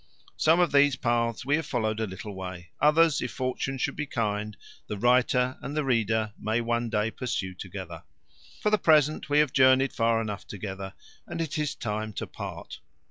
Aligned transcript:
Some 0.35 0.59
of 0.59 0.71
these 0.71 0.95
paths 0.95 1.45
we 1.45 1.57
have 1.57 1.65
followed 1.67 1.99
a 1.99 2.07
little 2.07 2.33
way; 2.33 2.71
others, 2.81 3.21
if 3.21 3.31
fortune 3.31 3.77
should 3.77 3.95
be 3.95 4.07
kind, 4.07 4.57
the 4.87 4.97
writer 4.97 5.59
and 5.61 5.77
the 5.77 5.83
reader 5.85 6.33
may 6.39 6.59
one 6.59 6.89
day 6.89 7.11
pursue 7.11 7.53
together. 7.53 8.01
For 8.61 8.71
the 8.71 8.79
present 8.79 9.29
we 9.29 9.37
have 9.37 9.53
journeyed 9.53 9.93
far 9.93 10.19
enough 10.19 10.47
together, 10.47 10.95
and 11.27 11.39
it 11.39 11.59
is 11.59 11.75
time 11.75 12.13
to 12.13 12.25
part. 12.25 12.79